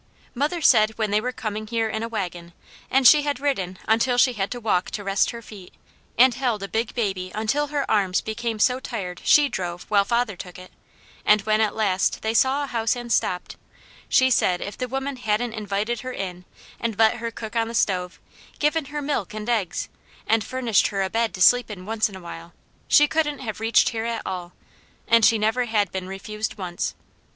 [0.33, 2.53] Mother said when they were coming here in a wagon,
[2.89, 5.75] and she had ridden until she had to walk to rest her feet,
[6.17, 10.35] and held a big baby until her arms became so tired she drove while father
[10.35, 10.71] took it,
[11.23, 13.57] and when at last they saw a house and stopped,
[14.09, 16.45] she said if the woman hadn't invited her in,
[16.79, 18.19] and let her cook on the stove,
[18.57, 19.87] given her milk and eggs,
[20.25, 22.53] and furnished her a bed to sleep in once in a while,
[22.87, 24.53] she couldn't have reached here at all;
[25.07, 26.95] and she never had been refused once.